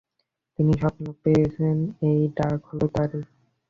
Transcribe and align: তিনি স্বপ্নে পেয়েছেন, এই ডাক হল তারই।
তিনি 0.59 0.73
স্বপ্নে 0.81 1.11
পেয়েছেন, 1.23 1.77
এই 2.09 2.19
ডাক 2.37 2.59
হল 2.69 2.81
তারই। 2.95 3.23